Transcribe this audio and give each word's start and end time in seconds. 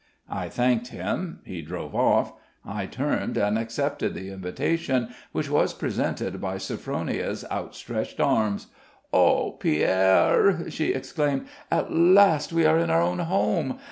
I 0.31 0.49
thanked 0.49 0.87
him; 0.87 1.41
he 1.45 1.61
drove 1.61 1.93
off; 1.93 2.33
I 2.65 2.87
turned 2.87 3.37
and 3.37 3.55
accepted 3.55 4.15
the 4.15 4.31
invitation 4.31 5.09
which 5.31 5.47
was 5.47 5.75
presented 5.75 6.41
by 6.41 6.57
Sophronia's 6.57 7.45
outstretched 7.51 8.19
arms. 8.19 8.65
"Oh, 9.13 9.51
Pierre!" 9.59 10.71
she 10.71 10.91
exclaimed; 10.91 11.45
"at 11.69 11.93
last 11.93 12.51
we 12.51 12.65
are 12.65 12.79
in 12.79 12.89
our 12.89 13.03
own 13.03 13.19
home! 13.19 13.77